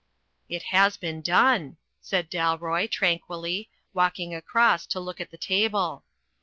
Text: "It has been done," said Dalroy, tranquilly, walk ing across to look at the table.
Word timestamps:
"It 0.49 0.63
has 0.73 0.97
been 0.97 1.21
done," 1.21 1.77
said 2.01 2.31
Dalroy, 2.31 2.89
tranquilly, 2.89 3.69
walk 3.93 4.17
ing 4.19 4.33
across 4.33 4.87
to 4.87 4.99
look 4.99 5.21
at 5.21 5.29
the 5.29 5.37
table. 5.37 6.03